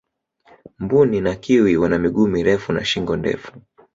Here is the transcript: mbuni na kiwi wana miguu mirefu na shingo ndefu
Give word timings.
mbuni 0.79 1.21
na 1.21 1.35
kiwi 1.35 1.77
wana 1.77 1.97
miguu 1.99 2.27
mirefu 2.27 2.73
na 2.73 2.85
shingo 2.85 3.15
ndefu 3.17 3.51